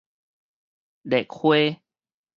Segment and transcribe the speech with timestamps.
[1.05, 1.77] 剺花